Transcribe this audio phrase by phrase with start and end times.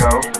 [0.00, 0.39] ago.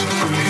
[0.00, 0.49] to breathe.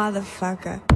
[0.00, 0.89] Motherfucker.